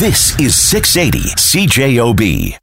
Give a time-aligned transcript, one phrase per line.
[0.00, 2.58] This is 680 CJOB.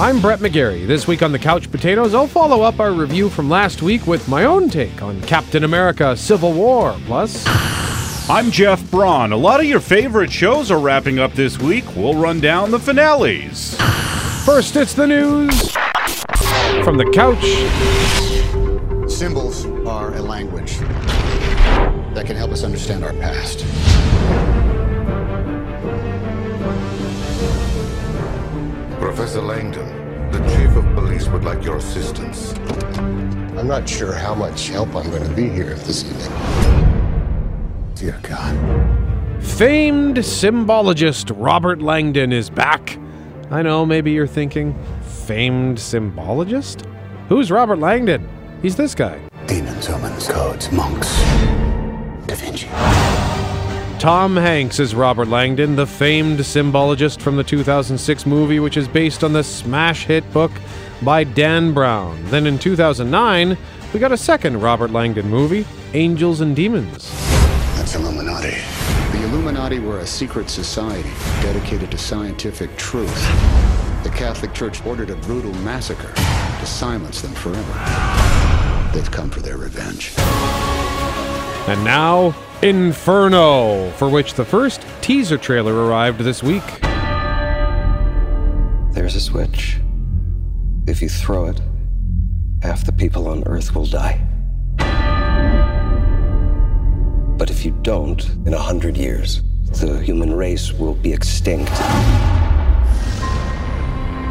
[0.00, 0.86] I'm Brett McGarry.
[0.86, 4.26] This week on the Couch Potatoes, I'll follow up our review from last week with
[4.28, 6.96] my own take on Captain America Civil War.
[7.04, 7.44] Plus,
[8.30, 9.32] I'm Jeff Braun.
[9.32, 11.84] A lot of your favorite shows are wrapping up this week.
[11.94, 13.76] We'll run down the finales.
[14.46, 15.70] first, it's the news
[16.82, 17.44] from the couch.
[19.06, 20.78] Symbols are a language
[22.14, 23.91] that can help us understand our past.
[29.14, 32.54] Professor Langdon, the chief of police would like your assistance.
[33.58, 36.32] I'm not sure how much help I'm going to be here this evening.
[37.94, 39.44] Dear God.
[39.44, 42.98] Famed symbologist Robert Langdon is back.
[43.50, 46.86] I know, maybe you're thinking, famed symbologist?
[47.28, 48.26] Who's Robert Langdon?
[48.62, 49.20] He's this guy.
[49.46, 51.14] Demons, omens, codes, monks.
[52.26, 52.66] Da Vinci.
[54.02, 59.22] Tom Hanks is Robert Langdon, the famed symbologist from the 2006 movie, which is based
[59.22, 60.50] on the smash hit book
[61.02, 62.20] by Dan Brown.
[62.24, 63.56] Then in 2009,
[63.94, 67.12] we got a second Robert Langdon movie, Angels and Demons.
[67.76, 68.56] That's Illuminati.
[69.16, 73.14] The Illuminati were a secret society dedicated to scientific truth.
[74.02, 78.90] The Catholic Church ordered a brutal massacre to silence them forever.
[78.92, 80.12] They've come for their revenge.
[81.68, 86.62] And now, Inferno, for which the first teaser trailer arrived this week.
[88.92, 89.80] There's a switch.
[90.86, 91.60] If you throw it,
[92.62, 94.24] half the people on Earth will die.
[97.36, 99.42] But if you don't, in a hundred years,
[99.80, 101.72] the human race will be extinct.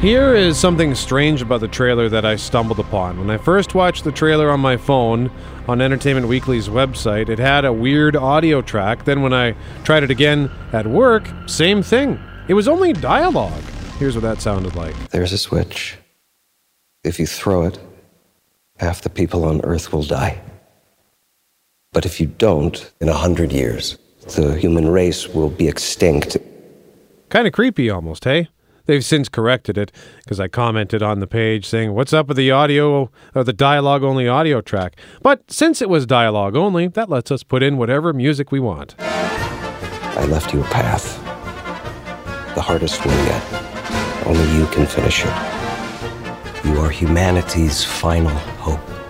[0.01, 3.19] Here is something strange about the trailer that I stumbled upon.
[3.19, 5.29] When I first watched the trailer on my phone
[5.67, 9.05] on Entertainment Weekly's website, it had a weird audio track.
[9.05, 12.19] Then when I tried it again at work, same thing.
[12.47, 13.61] It was only dialogue.
[13.99, 14.95] Here's what that sounded like.
[15.11, 15.99] There's a switch.
[17.03, 17.77] If you throw it,
[18.77, 20.41] half the people on Earth will die.
[21.93, 23.99] But if you don't, in a hundred years,
[24.35, 26.37] the human race will be extinct.
[27.29, 28.49] Kind of creepy almost, hey?
[28.91, 29.89] They've since corrected it
[30.21, 34.03] because I commented on the page saying, What's up with the audio or the dialogue
[34.03, 34.97] only audio track?
[35.21, 38.95] But since it was dialogue only, that lets us put in whatever music we want.
[38.99, 41.23] I left you a path.
[42.53, 44.27] The hardest one yet.
[44.27, 46.65] Only you can finish it.
[46.65, 48.27] You are humanity's final
[48.59, 49.00] hope.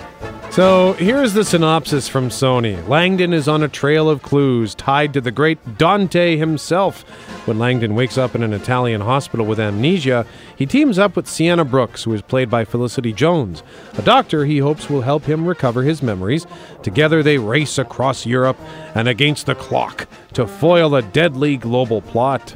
[0.51, 5.21] So here's the synopsis from Sony Langdon is on a trail of clues tied to
[5.21, 7.03] the great Dante himself.
[7.47, 10.25] When Langdon wakes up in an Italian hospital with amnesia,
[10.57, 13.63] he teams up with Sienna Brooks, who is played by Felicity Jones,
[13.93, 16.45] a doctor he hopes will help him recover his memories.
[16.83, 18.57] Together they race across Europe
[18.93, 22.53] and against the clock to foil a deadly global plot.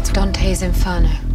[0.00, 1.27] It's Dante's Inferno.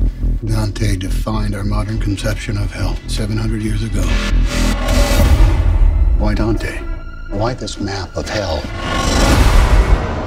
[0.46, 4.02] Dante defined our modern conception of hell 700 years ago.
[6.18, 6.80] Why Dante?
[7.30, 8.58] Why this map of hell?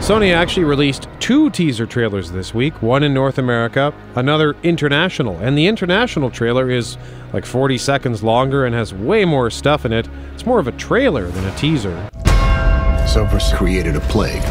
[0.00, 5.36] Sony actually released two teaser trailers this week, one in North America, another international.
[5.38, 6.96] And the international trailer is
[7.34, 10.08] like 40 seconds longer and has way more stuff in it.
[10.32, 12.08] It's more of a trailer than a teaser.
[13.06, 14.42] Cerberus created a plague.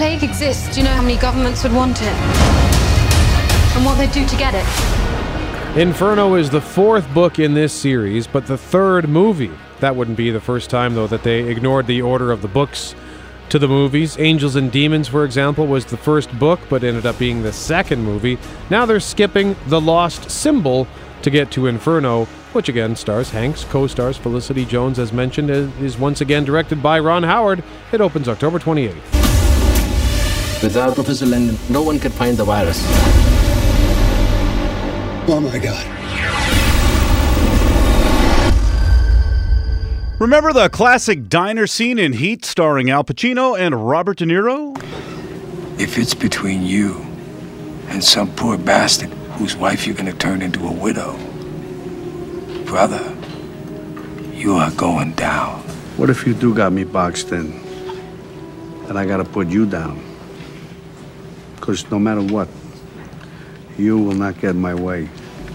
[0.00, 2.14] Plague exists, do you know how many governments would want it?
[3.76, 5.78] And what they'd do to get it?
[5.78, 9.50] Inferno is the fourth book in this series, but the third movie.
[9.80, 12.94] That wouldn't be the first time, though, that they ignored the order of the books
[13.50, 14.18] to the movies.
[14.18, 18.02] Angels and Demons, for example, was the first book, but ended up being the second
[18.02, 18.38] movie.
[18.70, 20.88] Now they're skipping The Lost Symbol
[21.20, 22.24] to get to Inferno,
[22.54, 26.98] which again stars Hanks, co stars Felicity Jones, as mentioned, is once again directed by
[27.00, 27.62] Ron Howard.
[27.92, 29.19] It opens October 28th.
[30.62, 32.82] Without Professor Langdon, no one can find the virus.
[35.26, 35.86] Oh my God.
[40.20, 44.76] Remember the classic diner scene in Heat starring Al Pacino and Robert De Niro?
[45.80, 47.06] If it's between you
[47.88, 49.08] and some poor bastard
[49.38, 51.16] whose wife you're gonna turn into a widow,
[52.66, 53.16] brother,
[54.34, 55.60] you are going down.
[55.96, 57.58] What if you do got me boxed in?
[58.86, 60.09] Then I gotta put you down.
[61.60, 62.48] Because no matter what,
[63.78, 65.08] you will not get in my way.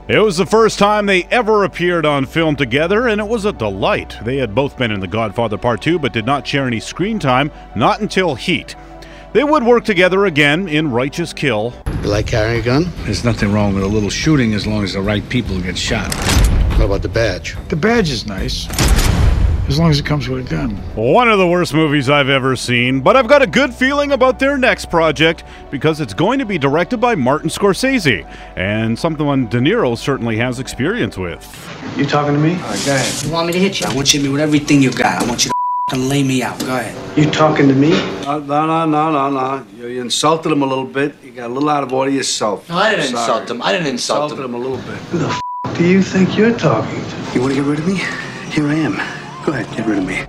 [0.08, 3.52] It was the first time they ever appeared on film together, and it was a
[3.52, 4.16] delight.
[4.24, 7.18] They had both been in The Godfather Part 2, but did not share any screen
[7.18, 8.76] time, not until Heat.
[9.34, 11.74] They would work together again in Righteous Kill.
[12.04, 12.86] You like carrying a gun?
[13.00, 16.14] There's nothing wrong with a little shooting as long as the right people get shot.
[16.78, 17.58] What about the badge?
[17.70, 18.68] The badge is nice.
[19.68, 20.72] As long as it comes with a gun.
[20.96, 24.38] One of the worst movies I've ever seen, but I've got a good feeling about
[24.38, 29.58] their next project because it's going to be directed by Martin Scorsese, and something De
[29.60, 31.44] Niro certainly has experience with.
[31.98, 32.54] You talking to me?
[32.54, 33.24] All right, go ahead.
[33.24, 33.88] You want me to hit you?
[33.88, 35.24] I want you to hit me with everything you got.
[35.24, 35.52] I want you
[35.90, 36.60] to lay me out.
[36.60, 37.18] Go ahead.
[37.18, 37.90] You talking to me?
[38.24, 39.66] No, no, no, no, no, no.
[39.76, 41.16] You, you insulted him a little bit.
[41.24, 42.70] You got a little out of order yourself.
[42.70, 43.20] No, I didn't Sorry.
[43.40, 43.62] insult him.
[43.64, 44.54] I didn't insult Insulted him.
[44.54, 45.00] him a little bit.
[45.10, 45.42] Who the f-
[45.76, 47.16] do you think you're talking to?
[47.34, 47.96] You want to get rid of me?
[48.52, 49.15] Here I am.
[49.46, 50.26] Go ahead, get rid of me.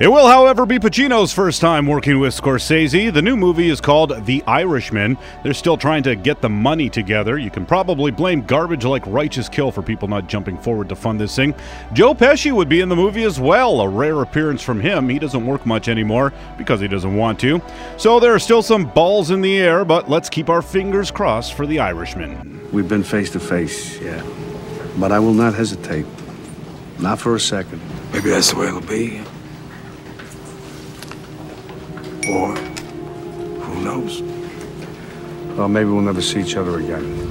[0.00, 3.12] It will, however, be Pacino's first time working with Scorsese.
[3.12, 5.18] The new movie is called The Irishman.
[5.42, 7.36] They're still trying to get the money together.
[7.36, 11.18] You can probably blame garbage like Righteous Kill for people not jumping forward to fund
[11.18, 11.52] this thing.
[11.94, 15.08] Joe Pesci would be in the movie as well, a rare appearance from him.
[15.08, 17.60] He doesn't work much anymore because he doesn't want to.
[17.96, 21.54] So there are still some balls in the air, but let's keep our fingers crossed
[21.54, 22.68] for The Irishman.
[22.70, 24.22] We've been face to face, yeah.
[24.98, 26.06] But I will not hesitate.
[26.98, 27.80] Not for a second.
[28.12, 29.20] Maybe that's the way it'll be.
[32.28, 34.20] Or, who knows?
[35.56, 37.30] Well, maybe we'll never see each other again.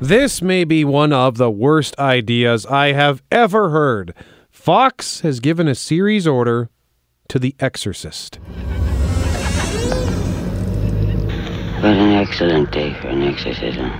[0.00, 4.14] This may be one of the worst ideas I have ever heard.
[4.50, 6.68] Fox has given a series order
[7.28, 8.38] to The Exorcist.
[11.76, 13.90] What an excellent day for an exorcism.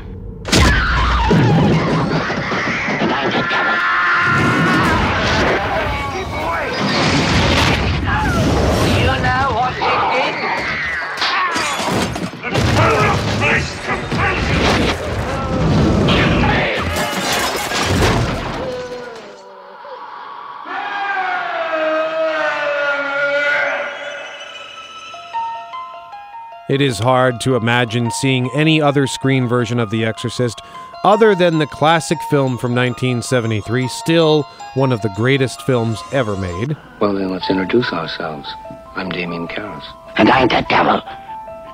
[26.73, 30.63] It is hard to imagine seeing any other screen version of The Exorcist
[31.05, 34.43] other than the classic film from 1973, still
[34.75, 36.77] one of the greatest films ever made.
[37.01, 38.49] Well, then let's introduce ourselves.
[38.95, 39.85] I'm Damien Karras.
[40.17, 41.03] And I'm the devil.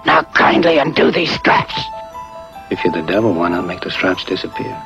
[0.07, 1.75] Now kindly undo these straps.
[2.71, 4.83] If you're the devil, why not make the straps disappear?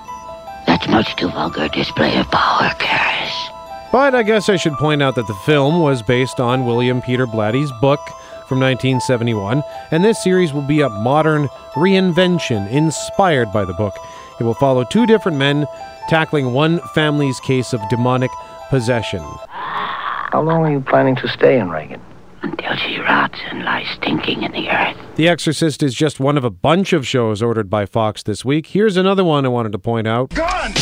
[0.67, 3.49] That's much too vulgar a display of power, Karras.
[3.93, 7.27] But I guess I should point out that the film was based on William Peter
[7.27, 8.00] Blatty's book
[8.49, 13.94] from 1971, and this series will be a modern reinvention inspired by the book.
[14.43, 15.69] It will follow two different men
[16.09, 18.33] tackling one family's case of demonic
[18.71, 19.23] possession.
[19.47, 22.00] How long are you planning to stay in Regan?
[22.43, 24.97] Until she rots and lies stinking in the earth.
[25.15, 28.67] The Exorcist is just one of a bunch of shows ordered by Fox this week.
[28.67, 30.31] Here's another one I wanted to point out.
[30.31, 30.73] Gun!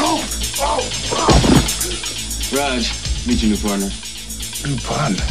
[0.00, 0.24] Oh!
[0.58, 0.80] Oh!
[1.12, 2.48] oh.
[2.56, 2.90] Raj,
[3.26, 3.90] meet your new partner.
[4.64, 5.20] New partner.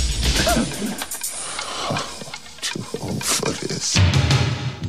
[2.62, 3.98] Too old for this.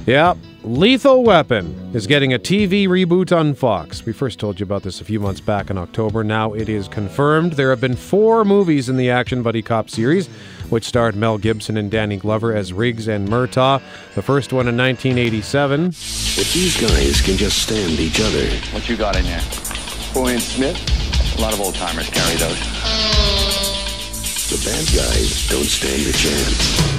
[0.09, 4.07] Yeah, Lethal Weapon is getting a TV reboot on Fox.
[4.07, 6.25] We first told you about this a few months back in October.
[6.25, 7.53] Now it is confirmed.
[7.53, 10.29] There have been four movies in the action buddy cop series,
[10.71, 13.83] which starred Mel Gibson and Danny Glover as Riggs and Murtaugh.
[14.15, 15.89] The first one in 1987.
[15.89, 19.41] If these guys can just stand each other, What you got in there?
[20.15, 21.37] Four inch Smith?
[21.37, 22.59] A lot of old timers carry those.
[24.49, 26.98] the bad guys don't stand a chance.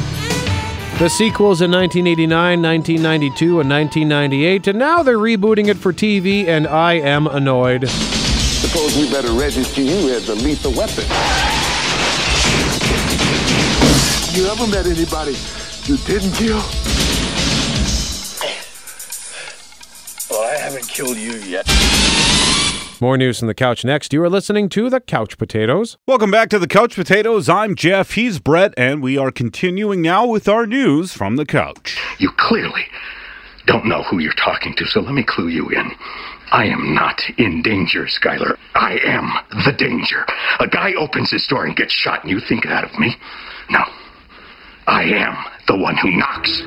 [1.00, 6.68] The sequels in 1989, 1992, and 1998, and now they're rebooting it for TV, and
[6.68, 7.88] I am annoyed.
[7.88, 11.06] Suppose we better register you as a lethal weapon.
[14.35, 15.38] You ever met anybody
[15.85, 16.62] you didn't kill?
[20.30, 21.66] Well, I haven't killed you yet.
[23.01, 24.11] More news from the couch next.
[24.11, 25.97] You are listening to The Couch Potatoes.
[26.06, 27.47] Welcome back to the Couch Potatoes.
[27.47, 31.97] I'm Jeff, he's Brett, and we are continuing now with our news from the couch.
[32.18, 32.85] You clearly
[33.68, 35.91] don't know who you're talking to, so let me clue you in.
[36.51, 38.57] I am not in danger, Skyler.
[38.75, 39.31] I am
[39.63, 40.25] the danger.
[40.59, 43.15] A guy opens his door and gets shot, and you think that of me?
[43.69, 43.83] No.
[44.87, 45.37] I am
[45.68, 46.63] the one who knocks.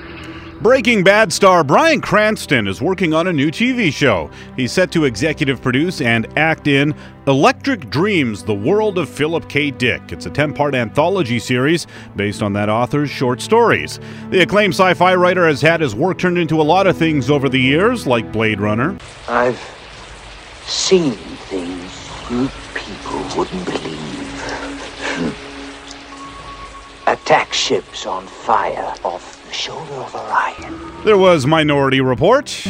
[0.62, 4.30] Breaking Bad star Bryan Cranston is working on a new TV show.
[4.54, 6.94] He's set to executive produce and act in
[7.26, 9.72] Electric Dreams The World of Philip K.
[9.72, 10.12] Dick.
[10.12, 13.98] It's a 10 part anthology series based on that author's short stories.
[14.30, 17.28] The acclaimed sci fi writer has had his work turned into a lot of things
[17.28, 18.96] over the years, like Blade Runner.
[19.28, 19.58] I've
[20.64, 21.14] seen
[21.50, 23.98] things you people wouldn't believe.
[25.10, 25.30] Hmm.
[27.10, 31.04] Attack ships on fire off shoulder of Orion.
[31.04, 32.66] There was Minority Report.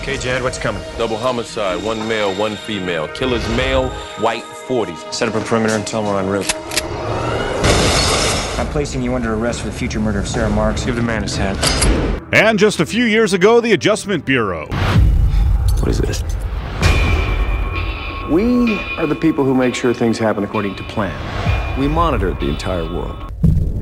[0.00, 0.82] Okay, Jad, what's coming?
[0.98, 3.08] Double homicide, one male, one female.
[3.08, 3.88] Killer's male,
[4.20, 5.12] white 40s.
[5.12, 6.54] Set up a perimeter and tell them we're en route.
[8.58, 10.84] I'm placing you under arrest for the future murder of Sarah Marks.
[10.84, 11.56] Give the man his hat.
[12.32, 14.66] And just a few years ago, the Adjustment Bureau.
[15.80, 16.22] What is this?
[18.30, 21.78] We are the people who make sure things happen according to plan.
[21.78, 23.32] We monitor the entire world.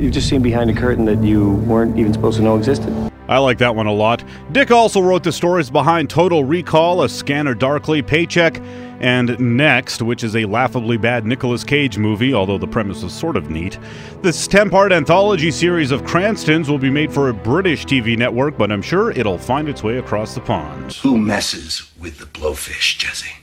[0.04, 2.92] You've just seen behind a curtain that you weren't even supposed to know existed.
[3.26, 4.23] I like that one a lot.
[4.52, 8.61] Dick also wrote the stories behind Total Recall, A Scanner Darkly, Paycheck,
[9.00, 13.34] and Next, which is a laughably bad Nicolas Cage movie, although the premise is sort
[13.34, 13.78] of neat.
[14.20, 18.58] This 10 part anthology series of Cranstons will be made for a British TV network,
[18.58, 20.92] but I'm sure it'll find its way across the pond.
[20.96, 23.37] Who messes with the blowfish, Jesse?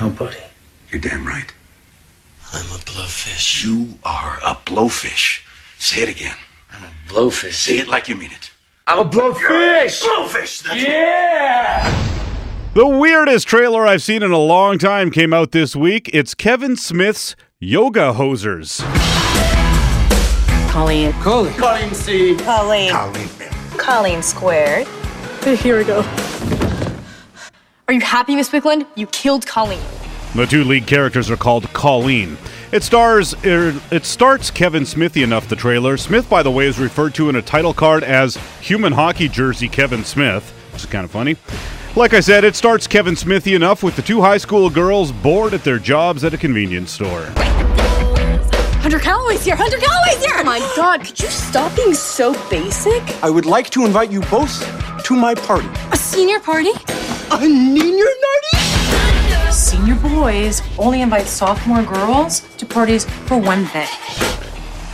[0.00, 0.38] Nobody.
[0.92, 1.52] You're damn right.
[2.54, 3.64] I'm a blowfish.
[3.64, 5.40] You are a blowfish.
[5.78, 6.36] Say it again.
[6.70, 7.54] I'm a blowfish.
[7.54, 8.50] Say it like you mean it.
[8.86, 10.02] I'm a blowfish.
[10.02, 10.62] Blowfish.
[10.62, 11.90] That's yeah.
[12.74, 16.10] The weirdest trailer I've seen in a long time came out this week.
[16.12, 18.80] It's Kevin Smith's Yoga Hosers.
[20.70, 21.12] Colleen.
[21.22, 21.54] Colleen.
[21.54, 22.36] Colleen C.
[22.36, 22.90] Colleen.
[22.90, 23.28] Colleen.
[23.78, 24.86] Colleen squared.
[25.42, 26.00] Here we go.
[27.88, 28.86] Are you happy, Miss Wickland?
[28.94, 29.80] You killed Colleen.
[30.34, 32.38] The two lead characters are called Colleen.
[32.72, 35.98] It stars er, it starts Kevin Smithy enough the trailer.
[35.98, 39.68] Smith by the way is referred to in a title card as human hockey jersey
[39.68, 41.36] Kevin Smith, which is kind of funny.
[41.96, 45.52] Like I said, it starts Kevin Smithy enough with the two high school girls bored
[45.52, 47.26] at their jobs at a convenience store.
[48.80, 50.34] 100 calories here, 100 calories here!
[50.38, 53.02] Oh my god, could you stop being so basic?
[53.22, 54.64] I would like to invite you both
[55.04, 55.68] to my party.
[55.92, 56.70] A senior party?
[56.70, 58.41] A senior party?
[59.82, 63.88] Senior boys only invite sophomore girls to parties for one thing.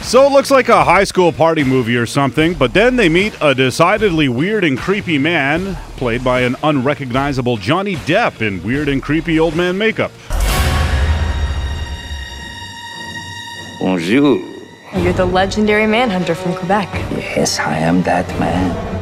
[0.00, 3.36] So it looks like a high school party movie or something, but then they meet
[3.42, 9.02] a decidedly weird and creepy man, played by an unrecognizable Johnny Depp in weird and
[9.02, 10.10] creepy old man makeup.
[13.80, 14.38] Bonjour.
[14.96, 16.88] You're the legendary manhunter from Quebec.
[17.12, 18.97] Yes, I am that man.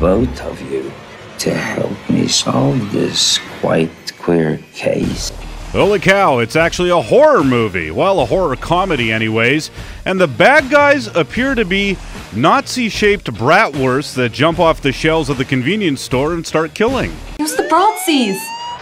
[0.00, 0.90] Both of you
[1.38, 5.30] to help me solve this quite queer case.
[5.72, 7.92] Holy cow, it's actually a horror movie.
[7.92, 9.70] Well, a horror comedy, anyways.
[10.04, 11.96] And the bad guys appear to be
[12.34, 17.12] Nazi shaped bratwursts that jump off the shelves of the convenience store and start killing.
[17.38, 18.40] Use the Bratzies.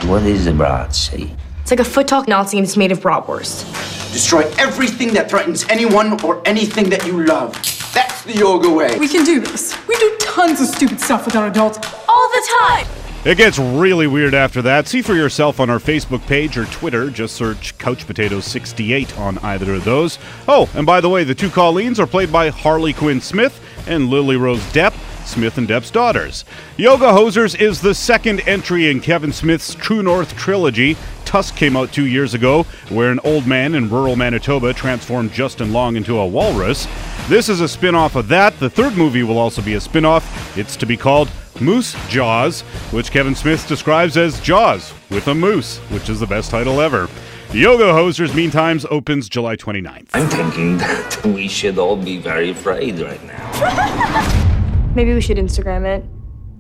[0.08, 1.36] What is a Bratzi?
[1.60, 3.66] It's like a foot talk Nazi and it's made of bratwurst.
[4.12, 7.54] Destroy everything that threatens anyone or anything that you love.
[7.92, 8.98] That's the yoga way.
[8.98, 9.76] We can do this.
[9.86, 11.78] We do tons of stupid stuff with our adults
[12.08, 12.86] All the time!
[13.24, 14.86] It gets really weird after that.
[14.86, 17.10] See for yourself on our Facebook page or Twitter.
[17.10, 20.18] Just search Couch Potatoes 68 on either of those.
[20.46, 24.08] Oh, and by the way, the two Colleens are played by Harley Quinn Smith and
[24.08, 24.94] Lily Rose Depp,
[25.26, 26.44] Smith and Depp's daughters.
[26.76, 30.96] Yoga Hosers is the second entry in Kevin Smith's True North trilogy.
[31.24, 35.72] Tusk came out two years ago, where an old man in rural Manitoba transformed Justin
[35.72, 36.86] Long into a walrus.
[37.28, 38.58] This is a spin off of that.
[38.58, 40.56] The third movie will also be a spin off.
[40.56, 41.30] It's to be called
[41.60, 46.50] Moose Jaws, which Kevin Smith describes as Jaws with a moose, which is the best
[46.50, 47.06] title ever.
[47.50, 50.08] The Yoga Hosers, meantime, opens July 29th.
[50.14, 54.92] I'm thinking that we should all be very afraid right now.
[54.94, 56.06] Maybe we should Instagram it.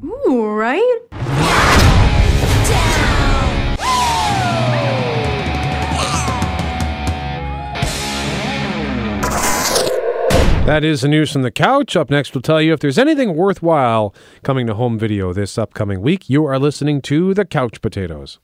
[0.04, 0.98] Ooh, right?
[10.68, 11.96] That is the news from the couch.
[11.96, 16.02] Up next, we'll tell you if there's anything worthwhile coming to home video this upcoming
[16.02, 16.28] week.
[16.28, 18.38] You are listening to the Couch Potatoes.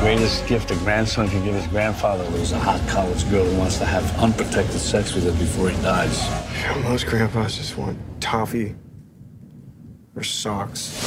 [0.00, 3.76] Greatest gift a grandson can give his grandfather was a hot college girl who wants
[3.76, 6.30] to have unprotected sex with him before he dies.
[6.82, 8.74] Most grandpas just want toffee
[10.16, 10.98] or socks.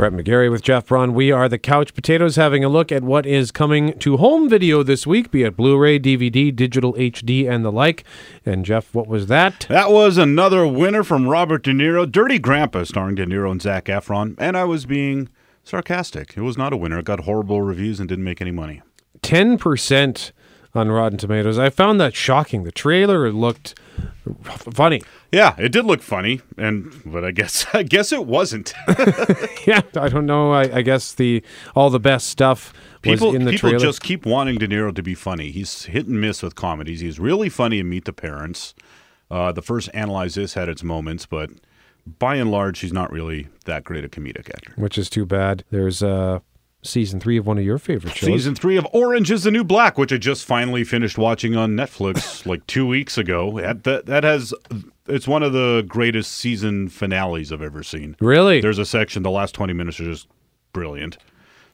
[0.00, 1.12] Brett McGarry with Jeff Braun.
[1.12, 4.82] We are the Couch Potatoes having a look at what is coming to home video
[4.82, 8.04] this week, be it Blu ray, DVD, digital HD, and the like.
[8.46, 9.66] And Jeff, what was that?
[9.68, 13.84] That was another winner from Robert De Niro, Dirty Grandpa, starring De Niro and Zac
[13.84, 14.36] Efron.
[14.38, 15.28] And I was being
[15.64, 16.32] sarcastic.
[16.34, 17.00] It was not a winner.
[17.00, 18.80] It got horrible reviews and didn't make any money.
[19.20, 20.32] 10%
[20.74, 21.58] on Rotten Tomatoes.
[21.58, 22.64] I found that shocking.
[22.64, 23.78] The trailer looked
[24.72, 25.02] funny.
[25.32, 28.72] Yeah, it did look funny, and but I guess I guess it wasn't.
[29.66, 30.52] yeah, I don't know.
[30.52, 31.42] I, I guess the
[31.74, 32.72] all the best stuff
[33.04, 33.84] was People, in the people trailer.
[33.84, 35.50] just keep wanting De Niro to be funny.
[35.50, 37.00] He's hit and miss with comedies.
[37.00, 38.74] He's really funny in Meet the Parents.
[39.30, 41.50] Uh, the first Analyze This had its moments, but
[42.18, 44.72] by and large, he's not really that great a comedic actor.
[44.76, 45.62] which is too bad.
[45.70, 46.40] There's uh,
[46.82, 48.26] season three of one of your favorite shows.
[48.26, 51.72] Season three of Orange is the New Black, which I just finally finished watching on
[51.72, 53.60] Netflix like two weeks ago.
[53.60, 54.54] That, that has
[55.06, 58.16] it's one of the greatest season finales I've ever seen.
[58.20, 58.60] Really?
[58.60, 59.22] There's a section.
[59.22, 60.28] The last twenty minutes are just
[60.72, 61.18] brilliant.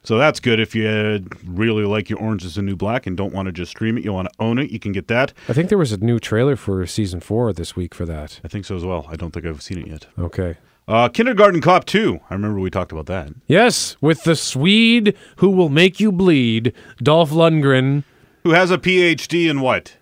[0.03, 3.33] So that's good if you really like your Orange is the New Black and don't
[3.33, 5.33] want to just stream it, you want to own it, you can get that.
[5.49, 8.39] I think there was a new trailer for season four this week for that.
[8.41, 9.05] I think so as well.
[9.09, 10.07] I don't think I've seen it yet.
[10.17, 10.55] Okay.
[10.87, 12.19] Uh, Kindergarten Cop 2.
[12.29, 13.29] I remember we talked about that.
[13.47, 18.03] Yes, with the Swede who will make you bleed, Dolph Lundgren.
[18.43, 19.97] Who has a PhD in what?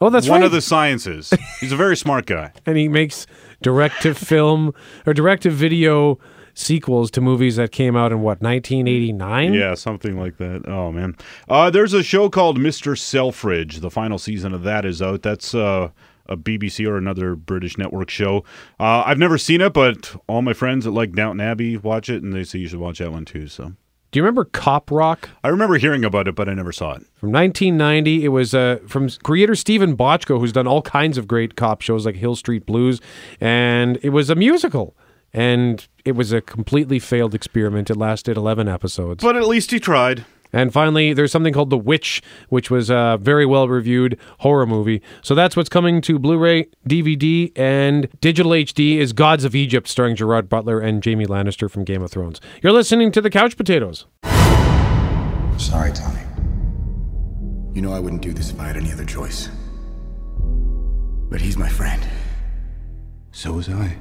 [0.00, 0.46] Oh, that's One right.
[0.46, 1.32] of the sciences.
[1.60, 2.52] He's a very smart guy.
[2.66, 3.26] and he makes
[3.62, 4.74] directive film
[5.06, 6.18] or directive video
[6.54, 10.66] sequels to movies that came out in what 1989 Yeah, something like that.
[10.66, 11.14] Oh man,
[11.48, 12.98] uh, there's a show called Mr.
[12.98, 13.80] Selfridge.
[13.80, 15.22] The final season of that is out.
[15.22, 15.90] That's uh,
[16.28, 18.44] a BBC or another British network show.
[18.80, 22.22] Uh, I've never seen it, but all my friends that like Downton Abbey watch it,
[22.22, 23.46] and they say you should watch that one too.
[23.48, 23.72] So
[24.12, 27.02] do you remember cop rock I remember hearing about it, but I never saw it.
[27.14, 31.56] from 1990 it was uh, from creator Steven Bochco who's done all kinds of great
[31.56, 33.00] cop shows like Hill Street Blues
[33.40, 34.96] and it was a musical
[35.32, 39.80] and it was a completely failed experiment it lasted 11 episodes But at least he
[39.80, 40.24] tried.
[40.56, 45.02] And finally, there's something called The Witch, which was a very well reviewed horror movie.
[45.20, 49.86] So that's what's coming to Blu ray, DVD, and digital HD is Gods of Egypt,
[49.86, 52.40] starring Gerard Butler and Jamie Lannister from Game of Thrones.
[52.62, 54.06] You're listening to The Couch Potatoes.
[55.58, 56.20] Sorry, Tommy.
[57.74, 59.50] You know I wouldn't do this if I had any other choice.
[61.28, 62.02] But he's my friend.
[63.30, 63.94] So was I.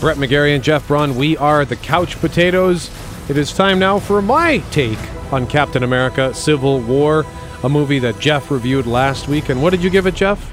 [0.00, 2.90] Brett McGarry and Jeff Braun, we are The Couch Potatoes.
[3.28, 4.98] It is time now for my take
[5.32, 7.24] on Captain America Civil War,
[7.62, 9.48] a movie that Jeff reviewed last week.
[9.48, 10.52] And what did you give it, Jeff?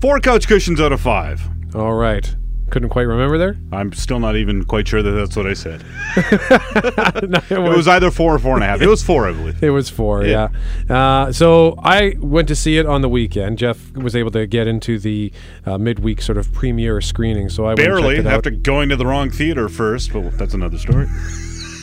[0.00, 1.42] Four couch cushions out of five.
[1.74, 2.36] All right.
[2.70, 3.56] Couldn't quite remember there?
[3.72, 5.82] I'm still not even quite sure that that's what I said.
[7.28, 8.82] No, it It was either four or four and a half.
[8.82, 9.62] It was four, I believe.
[9.62, 10.48] It was four, Yeah.
[10.90, 11.22] yeah.
[11.26, 13.58] Uh, so I went to see it on the weekend.
[13.58, 15.32] Jeff was able to get into the
[15.64, 18.34] uh, midweek sort of premiere screening, so I Barely checked it out.
[18.34, 21.06] after going to the wrong theater first, but that's another story.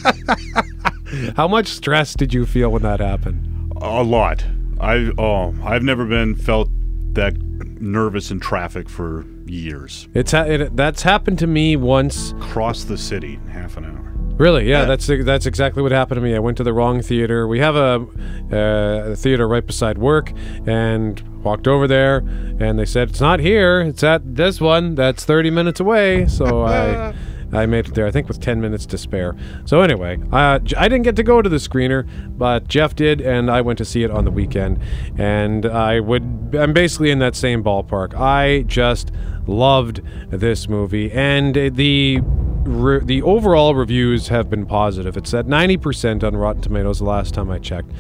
[1.35, 3.73] How much stress did you feel when that happened?
[3.81, 4.45] A lot.
[4.79, 6.69] I oh, I've never been felt
[7.13, 7.37] that
[7.81, 10.07] nervous in traffic for years.
[10.13, 12.33] It's ha- it, that's happened to me once.
[12.39, 14.11] Cross the city in half an hour.
[14.37, 14.67] Really?
[14.67, 16.35] Yeah, that's that's exactly what happened to me.
[16.35, 17.47] I went to the wrong theater.
[17.47, 18.07] We have a,
[18.51, 20.31] uh, a theater right beside work,
[20.65, 22.17] and walked over there,
[22.59, 23.81] and they said it's not here.
[23.81, 24.95] It's at this one.
[24.95, 26.25] That's thirty minutes away.
[26.27, 27.13] So I.
[27.51, 29.35] I made it there, I think, with 10 minutes to spare.
[29.65, 33.49] So, anyway, uh, I didn't get to go to the screener, but Jeff did, and
[33.49, 34.79] I went to see it on the weekend.
[35.17, 38.13] And I would, I'm basically in that same ballpark.
[38.13, 39.11] I just
[39.47, 42.21] loved this movie, and the
[42.63, 45.17] re- the overall reviews have been positive.
[45.17, 47.91] It's at 90% on Rotten Tomatoes the last time I checked,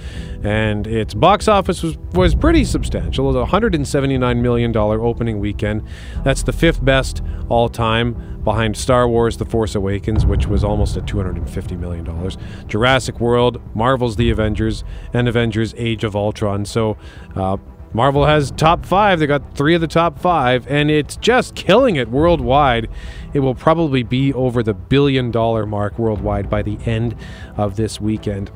[0.43, 3.25] and its box office was was pretty substantial.
[3.25, 5.83] It was a 179 million dollar opening weekend.
[6.23, 10.97] That's the fifth best all time, behind Star Wars: The Force Awakens, which was almost
[10.97, 12.37] at 250 million dollars.
[12.67, 16.65] Jurassic World, Marvel's The Avengers, and Avengers: Age of Ultron.
[16.65, 16.97] So.
[17.35, 17.57] Uh,
[17.93, 19.19] Marvel has top five.
[19.19, 22.87] They got three of the top five, and it's just killing it worldwide.
[23.33, 27.15] It will probably be over the billion dollar mark worldwide by the end
[27.57, 28.51] of this weekend.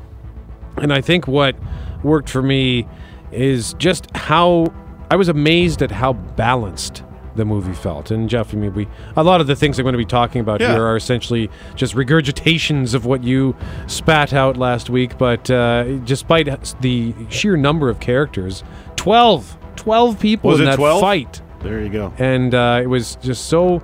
[0.76, 1.56] And I think what
[2.02, 2.86] worked for me
[3.32, 4.72] is just how
[5.10, 7.02] I was amazed at how balanced
[7.34, 8.10] the movie felt.
[8.10, 10.40] And Jeff, I mean, we a lot of the things I'm going to be talking
[10.40, 10.72] about Yeah.
[10.72, 13.54] here are essentially just regurgitations of what you
[13.86, 15.18] spat out last week.
[15.18, 16.48] But uh, despite
[16.80, 18.64] the sheer number of characters,
[18.96, 21.00] 12, 12 people Was in that 12?
[21.00, 22.12] fight, There you go.
[22.18, 23.82] and uh, it was just so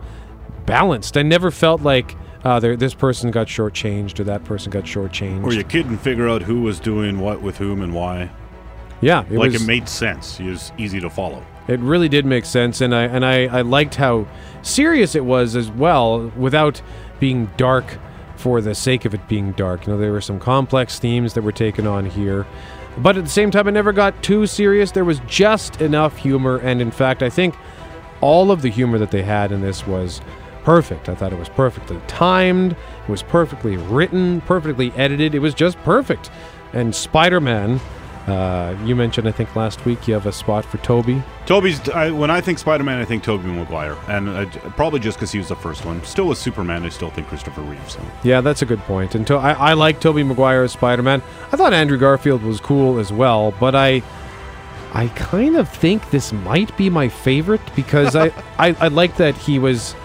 [0.66, 1.16] balanced.
[1.16, 5.44] I never felt like uh, this person got shortchanged or that person got shortchanged.
[5.44, 8.31] Or you couldn't figure out who was doing what with whom and why.
[9.01, 10.40] yeah, it like was, it made sense.
[10.40, 11.44] It was easy to follow.
[11.68, 14.27] It really did make sense, and I and I, I liked how
[14.62, 16.83] serious it was as well, without
[17.20, 17.98] being dark
[18.37, 19.87] for the sake of it being dark.
[19.87, 22.44] You know, there were some complex themes that were taken on here,
[22.98, 24.90] but at the same time, it never got too serious.
[24.90, 27.55] There was just enough humor, and in fact, I think
[28.20, 30.20] all of the humor that they had in this was
[30.64, 31.09] perfect.
[31.09, 35.35] I thought it was perfectly timed, it was perfectly written, perfectly edited.
[35.35, 36.31] It was just perfect.
[36.72, 37.81] And Spider Man.
[38.27, 41.20] Uh, you mentioned, I think last week, you have a spot for Tobey.
[41.44, 41.88] Tobey's.
[41.88, 44.46] I, when I think Spider-Man, I think Tobey Maguire, and uh,
[44.77, 46.03] probably just because he was the first one.
[46.05, 47.90] Still with Superman, I still think Christopher Reeve.
[47.90, 49.16] So Yeah, that's a good point.
[49.16, 51.20] And to, I, I like Tobey Maguire as Spider-Man.
[51.51, 54.03] I thought Andrew Garfield was cool as well, but I
[54.94, 58.27] I kind of think this might be my favorite because I,
[58.59, 59.96] I, I like that he was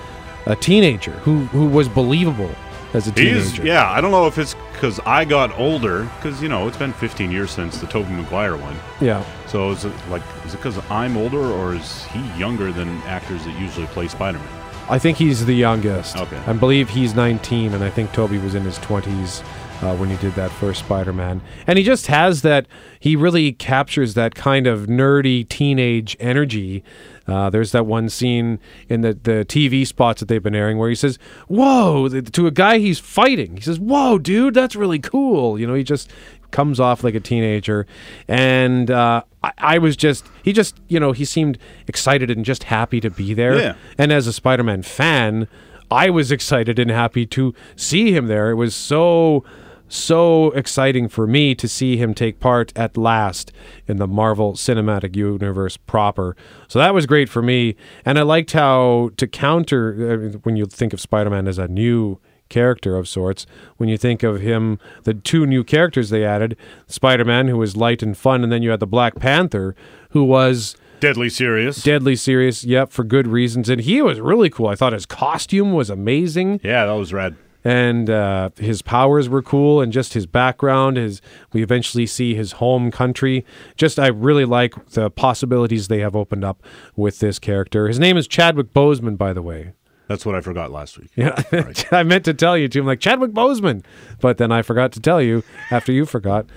[0.47, 2.53] a teenager who, who was believable
[2.93, 3.51] as a he's.
[3.51, 3.65] teenager.
[3.65, 6.03] Yeah, I don't know if it's because I got older.
[6.17, 8.75] Because you know, it's been 15 years since the Tobey Maguire one.
[9.01, 9.23] Yeah.
[9.47, 13.43] So is it like is it because I'm older or is he younger than actors
[13.45, 14.47] that usually play Spider-Man?
[14.89, 16.15] I think he's the youngest.
[16.15, 16.37] Okay.
[16.47, 19.43] I believe he's 19, and I think Tobey was in his 20s
[19.81, 21.41] uh, when he did that first Spider-Man.
[21.65, 22.67] And he just has that.
[22.99, 26.83] He really captures that kind of nerdy teenage energy.
[27.27, 30.89] Uh, there's that one scene in the, the TV spots that they've been airing where
[30.89, 33.55] he says, "Whoa!" to a guy he's fighting.
[33.55, 36.09] He says, "Whoa, dude, that's really cool." You know, he just
[36.51, 37.85] comes off like a teenager,
[38.27, 42.63] and uh, I, I was just he just you know he seemed excited and just
[42.63, 43.57] happy to be there.
[43.59, 43.75] Yeah.
[43.97, 45.47] And as a Spider-Man fan,
[45.91, 48.51] I was excited and happy to see him there.
[48.51, 49.43] It was so
[49.87, 53.51] so exciting for me to see him take part at last
[53.87, 56.35] in the Marvel Cinematic Universe proper.
[56.67, 60.65] So that was great for me, and I liked how to counter mean, when you
[60.65, 62.19] think of Spider-Man as a new
[62.49, 63.45] character of sorts.
[63.77, 66.55] When you think of him, the two new characters they added,
[66.87, 69.75] Spider-Man, who was light and fun, and then you had the Black Panther,
[70.11, 71.83] who was Deadly serious.
[71.83, 72.63] deadly serious.
[72.63, 74.67] Yep, for good reasons, and he was really cool.
[74.67, 77.35] I thought his costume was amazing yeah, that was rad.
[77.67, 82.53] And uh, his powers were cool and just his background his we eventually see his
[82.53, 83.45] home country.
[83.75, 86.63] Just i really like the possibilities they have opened up
[86.95, 87.89] with this character.
[87.89, 89.73] His name is chadwick boseman by the way.
[90.07, 91.09] That's what I forgot last week.
[91.17, 91.43] yeah.
[91.91, 92.79] I meant to tell you too.
[92.79, 93.83] I'm like chadwick boseman!
[94.21, 96.45] But then i forgot to tell you after you forgot.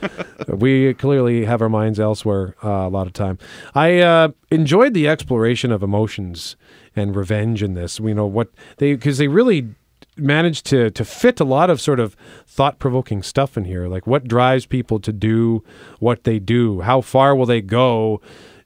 [0.49, 3.39] We clearly have our minds elsewhere uh, a lot of time.
[3.75, 6.57] I uh, enjoyed the exploration of emotions
[6.97, 8.01] and revenge in this.
[8.01, 9.69] We know what they because they really
[10.17, 13.89] managed to to fit a lot of sort of thought provoking stuff in here.
[13.89, 15.63] Like what drives people to do
[15.99, 16.81] what they do?
[16.81, 18.21] How far will they go?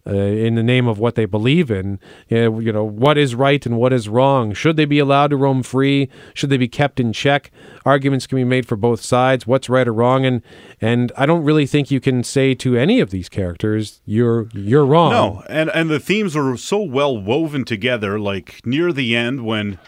[0.06, 1.98] Uh, in the name of what they believe in,
[2.30, 4.52] Uh, you know, what is right and what is wrong?
[4.52, 6.10] Should they be allowed to roam free?
[6.34, 7.50] Should they be kept in check?
[7.86, 9.46] Arguments can be made for both sides.
[9.46, 10.26] What's right or wrong?
[10.26, 10.42] And
[10.78, 14.84] and I don't really think you can say to any of these characters, "You're you're
[14.84, 18.20] wrong." No, and and the themes are so well woven together.
[18.20, 19.78] Like near the end, when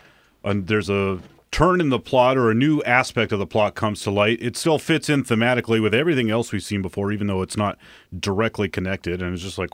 [0.43, 1.19] uh, there's a
[1.51, 4.57] turn in the plot or a new aspect of the plot comes to light, it
[4.57, 7.79] still fits in thematically with everything else we've seen before, even though it's not
[8.19, 9.23] directly connected.
[9.23, 9.71] And it's just like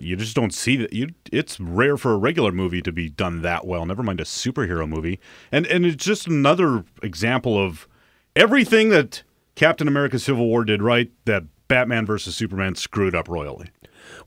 [0.00, 0.92] you just don't see that.
[0.92, 3.86] You, it's rare for a regular movie to be done that well.
[3.86, 5.20] Never mind a superhero movie.
[5.52, 7.88] And and it's just another example of
[8.34, 9.22] everything that
[9.54, 11.10] Captain America: Civil War did right.
[11.24, 13.70] That Batman versus Superman screwed up royally.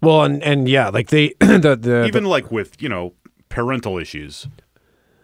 [0.02, 3.14] Well, and and yeah, like they the the even like with you know
[3.50, 4.48] parental issues.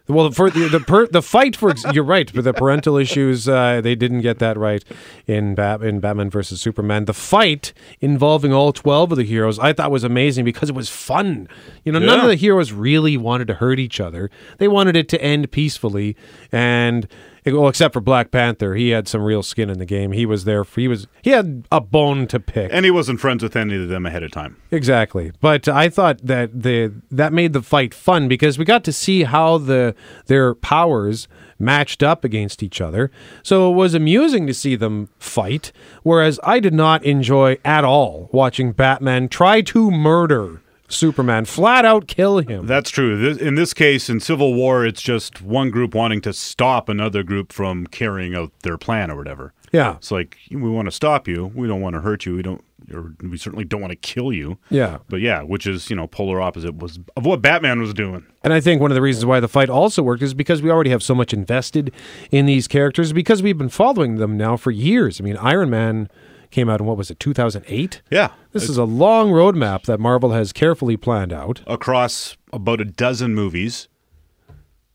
[0.08, 3.80] Well, for the the, per, the fight for you're right, but the parental issues uh,
[3.80, 4.84] they didn't get that right
[5.26, 7.06] in Bat, in Batman versus Superman.
[7.06, 10.88] The fight involving all twelve of the heroes I thought was amazing because it was
[10.88, 11.48] fun.
[11.84, 14.30] You know, none of the heroes really wanted to hurt each other.
[14.58, 16.16] They wanted it to end peacefully,
[16.52, 17.08] and
[17.46, 20.12] well, except for Black Panther, he had some real skin in the game.
[20.12, 20.64] He was there.
[20.64, 22.70] For, he was he had a bone to pick.
[22.72, 24.56] And he wasn't friends with any of them ahead of time.
[24.70, 25.32] Exactly.
[25.40, 29.24] But I thought that the that made the fight fun because we got to see
[29.24, 29.94] how the
[30.26, 31.28] their powers
[31.58, 33.10] matched up against each other.
[33.42, 38.28] So it was amusing to see them fight, whereas I did not enjoy at all
[38.32, 42.66] watching Batman try to murder Superman, flat out kill him.
[42.66, 43.36] That's true.
[43.40, 47.52] In this case, in Civil War, it's just one group wanting to stop another group
[47.52, 49.52] from carrying out their plan or whatever.
[49.72, 49.96] Yeah.
[49.96, 51.52] It's like we want to stop you.
[51.54, 52.36] We don't want to hurt you.
[52.36, 52.62] We don't.
[52.94, 54.58] Or we certainly don't want to kill you.
[54.70, 54.98] Yeah.
[55.08, 58.24] But yeah, which is you know polar opposite was of what Batman was doing.
[58.44, 60.70] And I think one of the reasons why the fight also worked is because we
[60.70, 61.92] already have so much invested
[62.30, 65.20] in these characters because we've been following them now for years.
[65.20, 66.08] I mean, Iron Man
[66.56, 68.00] came out in what was it, 2008?
[68.10, 68.30] Yeah.
[68.52, 71.60] This is a long roadmap that Marvel has carefully planned out.
[71.66, 73.88] across about a dozen movies.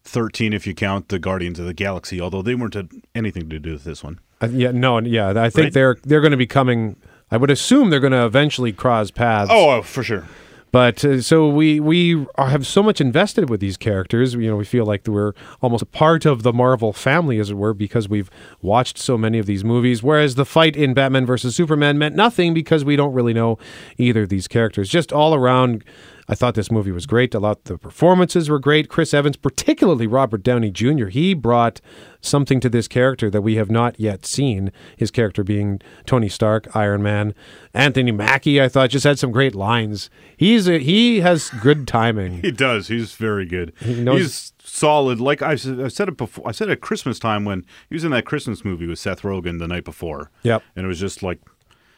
[0.04, 2.76] 13 if you count the Guardians of the Galaxy, although they weren't
[3.14, 4.20] anything to do with this one.
[4.42, 5.74] Uh, yeah, no, yeah, I think Right.
[5.74, 6.96] they're they're going to be coming.
[7.30, 9.52] I would assume they're going to eventually cross paths.
[9.54, 10.26] Oh, uh, for sure.
[10.72, 14.34] But uh, so we we have so much invested with these characters.
[14.34, 17.56] You know, we feel like we're almost a part of the Marvel family, as it
[17.56, 18.30] were, because we've
[18.62, 20.02] watched so many of these movies.
[20.02, 23.58] Whereas the fight in Batman versus Superman meant nothing because we don't really know
[23.98, 24.90] either of these characters.
[24.90, 25.84] Just all around,
[26.32, 27.36] I thought this movie was great.
[27.36, 28.88] A lot of the performances were great.
[28.88, 31.82] Chris Evans, particularly Robert Downey Jr., he brought
[32.22, 34.72] something to this character that we have not yet seen.
[34.96, 37.36] His character being Tony Stark, Iron Man.
[37.74, 40.10] Anthony Mackie, I thought, just had some great lines.
[40.38, 42.42] He's a, he has good timing.
[42.42, 42.88] He does.
[42.88, 43.74] He's very good.
[43.82, 45.20] He knows- He's solid.
[45.20, 46.48] Like I said, I said it before.
[46.48, 49.60] I said at Christmas time when he was in that Christmas movie with Seth Rogen
[49.60, 50.32] the night before.
[50.44, 50.64] Yep.
[50.78, 51.42] And it was just like,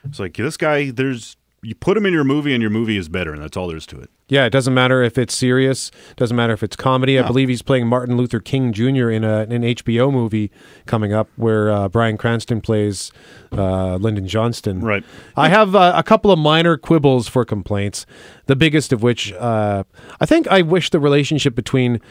[0.03, 0.89] it's like this guy.
[0.89, 3.67] There's you put him in your movie, and your movie is better, and that's all
[3.69, 4.09] there is to it.
[4.33, 5.91] Yeah, it doesn't matter if it's serious.
[6.15, 7.19] Doesn't matter if it's comedy.
[7.19, 9.11] I believe he's playing Martin Luther King Jr.
[9.11, 10.49] in a, an HBO movie
[10.87, 13.11] coming up where uh, Bryan Cranston plays
[13.51, 14.79] uh, Lyndon Johnston.
[14.79, 15.03] Right.
[15.37, 18.07] I have uh, a couple of minor quibbles for complaints.
[18.47, 19.83] The biggest of which, uh,
[20.19, 22.01] I think, I wish the relationship between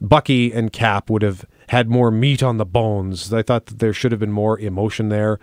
[0.00, 3.32] Bucky and Cap would have had more meat on the bones.
[3.32, 5.40] I thought that there should have been more emotion there.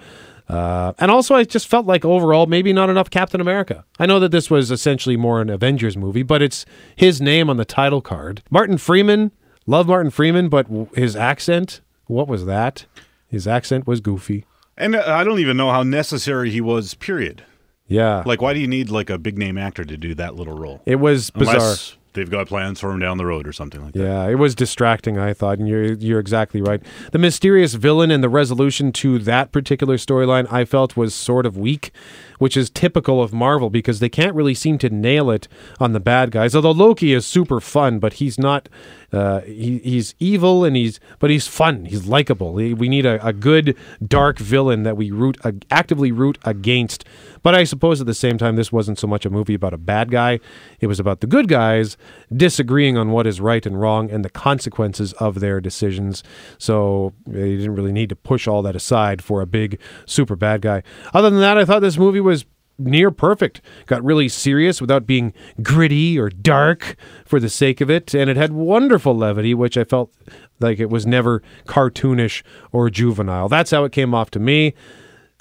[0.50, 3.86] Uh, and also, I just felt like overall, maybe not enough Captain America.
[4.00, 7.58] I know that this was essentially more an Avengers movie, but it's his name on
[7.58, 8.42] the title card.
[8.50, 9.32] Martin Freeman,
[9.68, 12.86] love Martin Freeman, but his accent, what was that?
[13.28, 14.46] His accent was goofy.
[14.76, 17.44] And uh, I don't even know how necessary he was, period.
[17.88, 18.24] Yeah.
[18.26, 20.82] Like, why do you need like a big name actor to do that little role?
[20.86, 21.56] It was bizarre.
[21.56, 24.00] Unless they've got plans for him down the road or something like that.
[24.04, 25.17] Yeah, it was distracting.
[25.17, 26.82] I thought, and you're you're exactly right.
[27.12, 31.58] The mysterious villain and the resolution to that particular storyline, I felt was sort of
[31.58, 31.91] weak,
[32.38, 35.48] which is typical of Marvel because they can't really seem to nail it
[35.80, 36.56] on the bad guys.
[36.56, 38.69] Although Loki is super fun, but he's not.
[39.12, 41.86] Uh, he, he's evil and he's but he's fun.
[41.86, 42.54] He's likable.
[42.54, 47.06] We we need a, a good dark villain that we root uh, actively root against.
[47.41, 49.78] But I suppose at the same time, this wasn't so much a movie about a
[49.78, 50.39] bad guy.
[50.80, 51.98] It was about the good guys
[52.36, 56.24] disagreeing on what is right and wrong and the consequences of their decisions.
[56.58, 60.36] So uh, you didn't really need to push all that aside for a big super
[60.36, 60.84] bad guy.
[61.13, 62.45] Other than that, I thought this movie was
[62.80, 63.62] near perfect.
[63.86, 68.38] Got really serious without being gritty or dark for the sake of it, and it
[68.38, 70.12] had wonderful levity, which I felt
[70.60, 73.50] like it was never cartoonish or juvenile.
[73.50, 74.74] That's how it came off to me.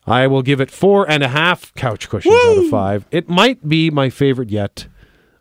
[0.07, 3.05] I will give it four and a half couch cushions out of five.
[3.11, 4.87] It might be my favorite yet.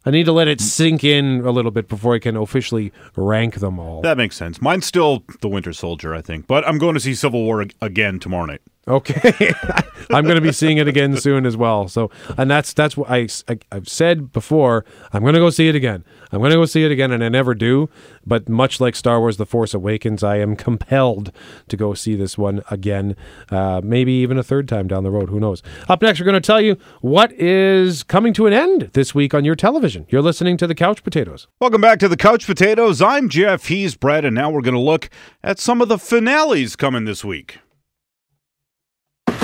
[0.05, 3.55] I need to let it sink in a little bit before I can officially rank
[3.55, 4.01] them all.
[4.01, 4.61] That makes sense.
[4.61, 6.47] Mine's still The Winter Soldier, I think.
[6.47, 8.61] But I'm going to see Civil War ag- again tomorrow night.
[8.87, 9.53] Okay,
[10.09, 11.87] I'm going to be seeing it again soon as well.
[11.87, 14.85] So, and that's that's what I, I have said before.
[15.13, 16.03] I'm going to go see it again.
[16.31, 17.89] I'm going to go see it again, and I never do.
[18.25, 21.31] But much like Star Wars: The Force Awakens, I am compelled
[21.67, 23.15] to go see this one again.
[23.49, 25.29] Uh, maybe even a third time down the road.
[25.29, 25.63] Who knows?
[25.87, 29.33] Up next, we're going to tell you what is coming to an end this week
[29.33, 30.05] on your television.
[30.09, 31.47] You're listening to the Couch Potatoes.
[31.59, 33.01] Welcome back to the Couch Potatoes.
[33.01, 33.67] I'm Jeff.
[33.67, 35.09] He's Brett, and now we're going to look
[35.43, 37.59] at some of the finales coming this week.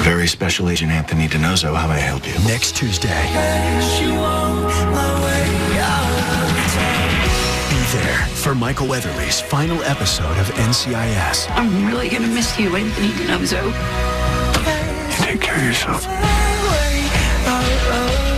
[0.04, 2.34] Very Special Agent Anthony DiNozzo, how may I help you?
[2.46, 3.08] Next Tuesday.
[7.70, 11.50] Be there for Michael Weatherly's final episode of NCIS.
[11.52, 13.64] I'm really gonna miss you, Anthony DiNozzo.
[15.10, 16.06] You take care of yourself.
[16.06, 16.20] Oh,
[17.48, 18.33] oh, oh.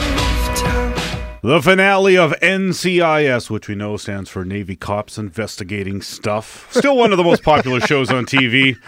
[1.46, 6.68] The finale of NCIS, which we know stands for Navy Cops Investigating Stuff.
[6.72, 8.80] Still one of the most popular shows on TV.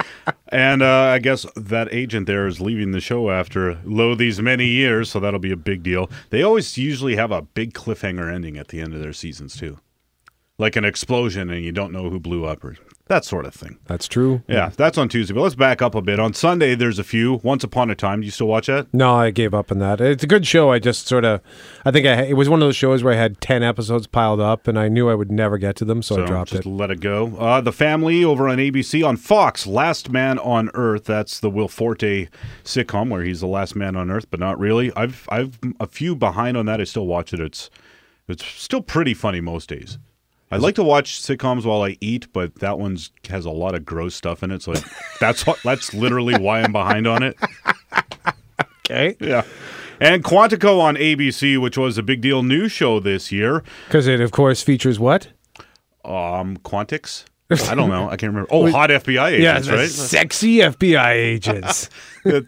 [0.48, 4.66] And uh, I guess that agent there is leaving the show after lo these many
[4.66, 6.10] years, so that'll be a big deal.
[6.32, 9.78] They always usually have a big cliffhanger ending at the end of their seasons, too.
[10.58, 12.76] Like an explosion and you don't know who blew up or
[13.08, 13.78] that sort of thing.
[13.86, 14.42] That's true.
[14.48, 15.34] Yeah, that's on Tuesday.
[15.34, 16.20] But let's back up a bit.
[16.20, 17.40] On Sunday, there's a few.
[17.44, 18.22] Once Upon a Time.
[18.22, 18.94] Do you still watch that?
[18.94, 20.00] No, I gave up on that.
[20.02, 20.72] It's a good show.
[20.72, 21.42] I just sort of,
[21.86, 24.40] I think I, it was one of those shows where I had 10 episodes piled
[24.40, 26.70] up and I knew I would never get to them, so, I dropped just it.
[26.70, 27.36] let it go.
[27.38, 29.66] Uh, the Family over on ABC on Fox.
[29.68, 31.06] Last Man on Earth.
[31.06, 32.28] That's the Will Forte
[32.64, 34.92] sitcom where he's the last man on Earth, but not really.
[34.96, 36.82] I've I've a few behind on that.
[36.82, 37.40] I still watch it.
[37.40, 37.70] It's
[38.28, 39.98] it's still pretty funny most days.
[40.50, 43.86] I like to watch sitcoms while I eat, but that one's has a lot of
[43.86, 44.62] gross stuff in it.
[44.62, 44.74] So
[45.20, 47.36] that's what that's literally why I'm behind on it.
[48.90, 49.18] Okay.
[49.20, 49.44] Yeah.
[50.00, 53.64] And Quantico on ABC, which was a big deal new show this year.
[53.88, 55.30] Because it, of course, features what?
[56.06, 57.26] Um, Quantix.
[57.50, 58.06] I don't know.
[58.08, 58.50] I can't remember.
[58.52, 59.90] Oh, hot FBI agents, yeah, right?
[59.90, 61.90] Sexy FBI agents.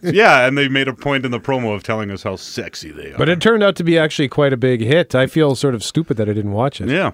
[0.03, 3.13] Yeah, and they made a point in the promo of telling us how sexy they
[3.13, 3.17] are.
[3.17, 5.15] but it turned out to be actually quite a big hit.
[5.15, 6.89] I feel sort of stupid that I didn't watch it.
[6.89, 7.11] Yeah.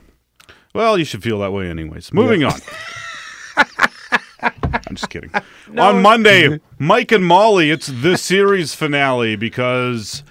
[0.75, 2.11] Well, you should feel that way anyways.
[2.11, 2.59] Moving on.
[4.41, 5.31] I'm just kidding.
[5.77, 10.21] On Monday, Mike and Molly, it's the series finale because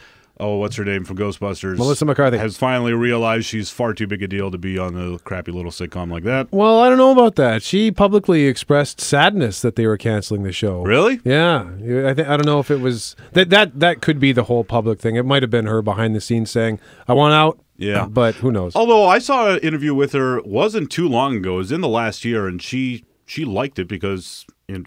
[0.40, 1.77] oh, what's her name from Ghostbusters?
[1.77, 2.38] Melissa McCarthy.
[2.38, 5.70] has finally realized she's far too big a deal to be on a crappy little
[5.70, 6.49] sitcom like that.
[6.51, 7.62] Well, I don't know about that.
[7.62, 10.83] She publicly expressed sadness that they were canceling the show.
[10.83, 11.20] Really?
[11.25, 11.68] Yeah.
[12.07, 14.64] I think I don't know if it was that that that could be the whole
[14.64, 15.16] public thing.
[15.16, 18.03] It might have been her behind the scenes saying, "I want out." Yeah.
[18.03, 18.77] Uh, but who knows?
[18.77, 21.55] Although I saw an interview with her wasn't too long ago.
[21.55, 24.87] It was in the last year, and she she liked it because in,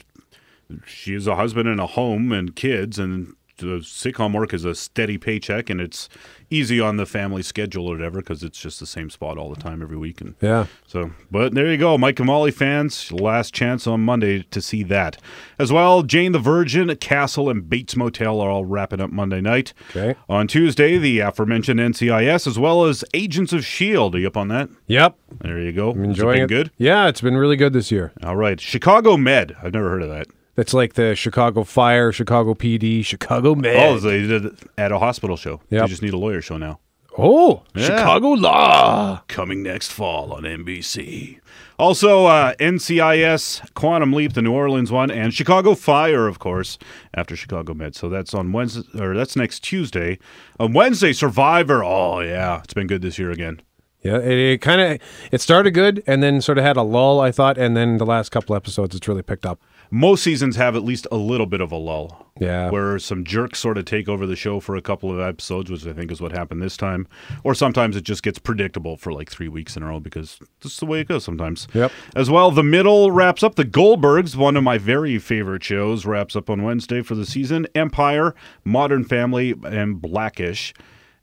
[0.85, 4.65] she has a husband and a home and kids, and the uh, sitcom work is
[4.65, 6.09] a steady paycheck, and it's
[6.49, 9.59] easy on the family schedule or whatever because it's just the same spot all the
[9.61, 10.21] time every week.
[10.21, 10.67] And Yeah.
[10.85, 13.11] so, but there you go, Mike and Molly fans.
[13.11, 15.17] Last chance on Monday to see that
[15.59, 16.03] as well.
[16.03, 19.73] Jane the Virgin, Castle, and Bates Motel are all wrapping up Monday night.
[19.89, 20.15] Okay.
[20.29, 24.15] On Tuesday, the aforementioned NCIS as well as Agents of Shield.
[24.15, 24.69] Are you up on that?
[24.87, 25.17] Yep.
[25.41, 25.91] There you go.
[25.91, 26.47] I'm enjoying it.
[26.49, 26.71] good.
[26.77, 28.13] Yeah, it's been really good this year.
[28.23, 29.55] All right, Chicago Med.
[29.61, 30.27] I've never heard of that.
[30.57, 33.75] That's like the Chicago Fire, Chicago PD, Chicago Med.
[33.77, 35.61] Oh, they did it at a hospital show.
[35.69, 35.83] Yep.
[35.83, 36.79] You just need a lawyer show now.
[37.17, 37.85] Oh, Yeah.
[37.85, 39.21] Chicago Law.
[39.27, 41.39] Coming next fall on NBC.
[41.79, 46.77] Also, uh, NCIS, Quantum Leap, the New Orleans one, and Chicago Fire, of course,
[47.13, 47.95] after Chicago Med.
[47.95, 50.17] So that's on Wednesday, or that's next Tuesday.
[50.59, 51.83] On Wednesday, Survivor.
[51.83, 53.61] Oh yeah, it's been good this year again.
[54.03, 54.99] Yeah, it, it kind of
[55.31, 58.05] it started good and then sort of had a lull, I thought, and then the
[58.05, 59.59] last couple episodes it's really picked up.
[59.89, 62.25] Most seasons have at least a little bit of a lull.
[62.39, 62.69] Yeah.
[62.69, 65.87] Where some jerks sort of take over the show for a couple of episodes, which
[65.87, 67.07] I think is what happened this time.
[67.43, 70.73] Or sometimes it just gets predictable for like three weeks in a row because this
[70.73, 71.67] is the way it goes sometimes.
[71.73, 71.91] Yep.
[72.15, 73.55] As well, The Middle wraps up.
[73.55, 77.65] The Goldbergs, one of my very favorite shows, wraps up on Wednesday for the season.
[77.73, 80.73] Empire, Modern Family, and Blackish.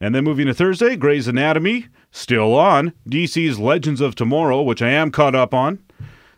[0.01, 2.93] And then moving to Thursday, Grey's Anatomy, still on.
[3.09, 5.79] DC's Legends of Tomorrow, which I am caught up on.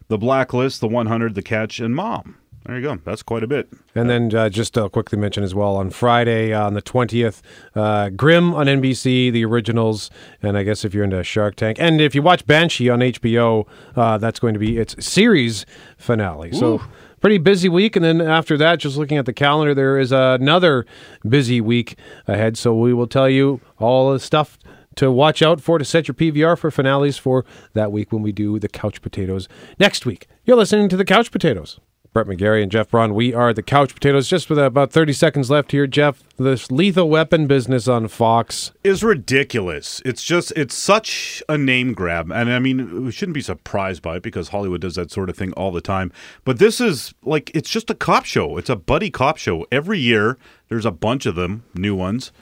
[0.08, 2.36] The Blacklist, The 100, The Catch, and Mom.
[2.66, 2.98] There you go.
[3.04, 3.68] That's quite a bit.
[3.94, 7.40] And then uh, just uh, quickly mention as well on Friday uh, on the 20th,
[7.76, 10.10] uh, Grimm on NBC, the originals.
[10.42, 13.68] And I guess if you're into Shark Tank, and if you watch Banshee on HBO,
[13.94, 15.64] uh, that's going to be its series
[15.96, 16.52] finale.
[16.52, 16.82] So.
[17.18, 20.84] Pretty busy week, and then after that, just looking at the calendar, there is another
[21.26, 21.96] busy week
[22.28, 22.58] ahead.
[22.58, 24.58] So we will tell you all the stuff
[24.96, 28.32] to watch out for to set your PVR for finales for that week when we
[28.32, 30.26] do the Couch Potatoes next week.
[30.44, 31.78] You're listening to the Couch Potatoes.
[32.16, 34.26] Brett McGarry and Jeff Braun, we are the Couch Potatoes.
[34.26, 38.72] Just with about 30 seconds left here, Jeff, this lethal weapon business on Fox.
[38.82, 40.00] is ridiculous.
[40.02, 44.16] It's just it's such a name grab, and I mean we shouldn't be surprised by
[44.16, 46.10] it because Hollywood does that sort of thing all the time.
[46.44, 48.56] But this is like it's just a cop show.
[48.56, 49.66] It's a buddy cop show.
[49.70, 50.38] Every year
[50.70, 52.32] there's a bunch of them, new ones,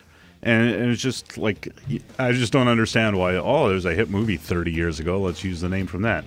[0.45, 1.69] and, and it's just like
[2.19, 3.35] I just don't understand why.
[3.37, 5.21] Oh, there's a hit movie 30 years ago.
[5.21, 6.25] Let's use the name from that.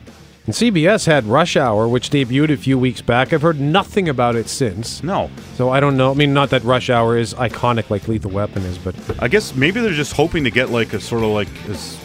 [0.47, 3.33] And CBS had Rush Hour, which debuted a few weeks back.
[3.33, 5.03] I've heard nothing about it since.
[5.03, 5.29] No.
[5.55, 6.09] So I don't know.
[6.09, 9.53] I mean, not that Rush Hour is iconic like Lethal Weapon is, but I guess
[9.55, 11.99] maybe they're just hoping to get like a sort of like this,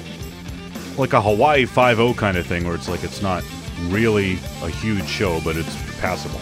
[0.98, 3.42] like a Hawaii Five O kind of thing, where it's like it's not
[3.84, 6.40] really a huge show, but it's passable.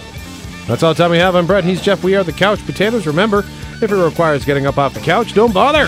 [0.66, 1.36] that's all the time we have.
[1.36, 1.64] I'm Brett.
[1.64, 2.02] He's Jeff.
[2.02, 3.06] We are the Couch Potatoes.
[3.06, 3.44] Remember,
[3.82, 5.86] if it requires getting up off the couch, don't bother.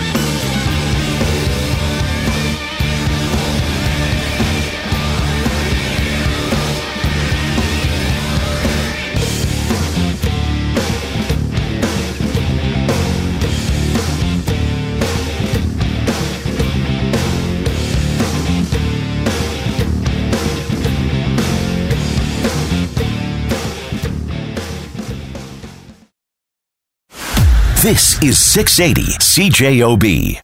[27.93, 30.43] This is 680 CJOB.